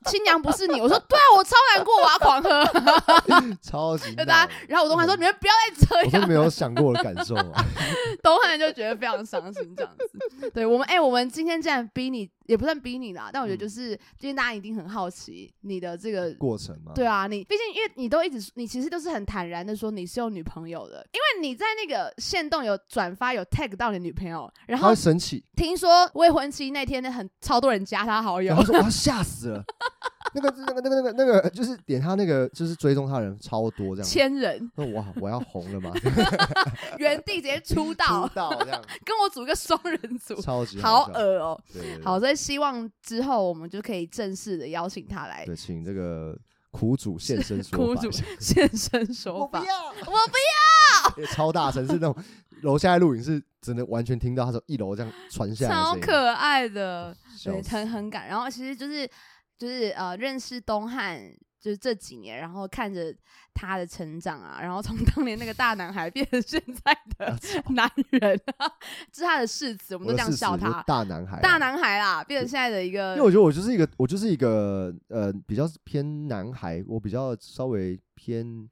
[0.08, 0.80] 新娘不是你。
[0.82, 2.64] 我说对啊，我超难过，我要狂喝。
[3.62, 6.12] 超级大家，然后我东汉说：“你们不要再这样。
[6.14, 7.66] 我都没有想过我的感受啊。
[8.24, 10.50] 东汉就觉得非常伤心，这样子。
[10.52, 13.64] 对我们，哎、我们今天竟然逼你，也不算逼你啦，但我觉得嗯。
[13.64, 29.64] 就是，今天大家一定很好奇你的这个过程嘛，对啊，你毕竟因为你都一直，你其实都是很坦然的说你是有女朋友的，因为你在那个线动有转发有 tag 到你女朋友，然后他会生气，听说未婚妻那天呢很超多人加他好友然，后说哇吓死了，
[30.36, 35.92] 那个那个那个那个那个就是点他那个就是追踪他的人超多这样，千人那哇我要红了吗？
[36.98, 41.62] 原地直接出 道出，道这样，跟我组一个双人组，超级好笑，恶哦、
[42.04, 46.36] 好，所以希望之后我们就可以正式的邀请他来对，请这个
[46.72, 49.60] 苦主现身说法苦主现身说法。
[49.60, 52.16] 我不要，我不要超大声，是那种
[52.64, 58.28] 楼下的录影是真的完全听到他从一楼这样传下来的超，可爱的，对，很很感。
[58.28, 59.08] 然后其实就是
[59.58, 61.20] 就是呃，认识东汉
[61.60, 63.16] 就是这几年，然后看着
[63.54, 67.38] 他的成长啊，然后从当年那个大男孩变成现在的
[67.74, 68.68] 男人啊，
[69.12, 78.68] 这是他的誓词，我们都这样笑他，大男孩啊，大男孩啦，变成现在的一个因为我觉得我就是一个，我就是一个呃比较偏男孩，我比较稍微偏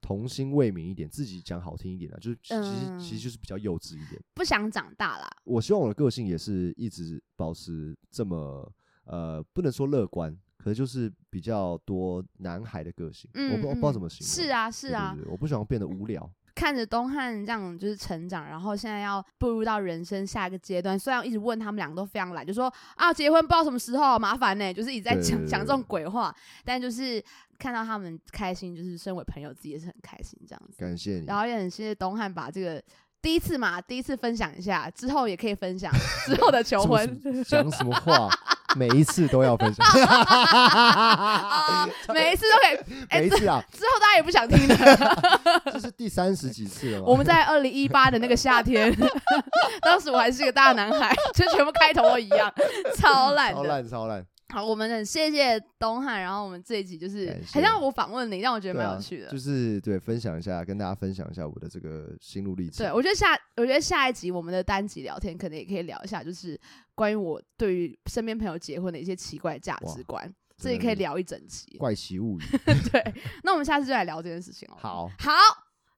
[0.00, 2.62] 童心未泯一点，自己讲好听一点啊，就是其实、
[2.98, 4.18] 其实嗯就是比较幼稚一点。
[4.32, 5.28] 不想长大啦。
[5.44, 8.72] 我希望我的个性也是一直保持这么
[9.04, 13.30] 呃，不能说乐观，可能就是比较多男孩的个性。
[13.34, 14.28] 嗯，我不我不知道嗯怎么形容。
[14.28, 16.30] 是啊，是对啊，我不喜欢变得无聊。
[16.52, 20.98] 看着东汉这样就是成长，然后现在要步入到人生下一个阶段。
[20.98, 26.34] 虽然一直问他们两个都非常懒，就说啊结婚不知道什么时候，麻烦呢、就是一直在讲讲这种鬼话。
[26.62, 27.22] 但就是
[27.58, 30.76] 看到他们开心，就是身为朋友自己也是很开心这样子。
[30.76, 31.38] 感谢你然。
[31.38, 32.82] 后也很谢谢东汉把这个
[33.22, 35.90] 第一次嘛，第一次分享一下，之后也可以分享
[36.26, 37.20] 之后的求婚。
[37.46, 38.28] 讲什么话，
[38.76, 39.86] 每一次都要分享。
[40.04, 45.62] 啊，每一次都可以， 哎每一次啊，之后大家也不想听了。
[45.72, 47.04] 这是第三十几次了嘛。
[47.06, 48.94] 我们在二零一八的那个夏天，
[49.82, 52.52] 当时我还是个大男孩，就全部开头都一样，
[52.96, 53.52] 超烂。
[53.54, 59.30] 超烂超烂，好，我们很谢谢东汉，然后我们这一集就是很像我访问你，让我觉得蛮有趣的。
[59.30, 62.84] 就是对分享一下，跟大家分享一下我的这个心路历程。
[62.84, 66.58] 对，我觉得下，我觉得下一集我们的单集聊天，可能也可以聊一下，就是
[66.94, 70.28] 关于我对于身边朋友结婚的一些奇怪价值观，
[70.58, 71.76] 这也可以聊一整集。
[71.78, 72.42] 怪奇物语，
[72.90, 74.76] 对，那我们下次就来聊这件事情哦。
[74.78, 75.32] 好，好，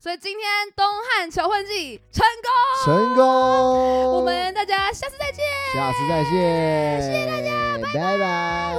[0.03, 2.51] 所以今天东汉求婚季成功。
[2.85, 8.75] 成功，我们大家下次再见，下次再见，谢谢大家，拜拜。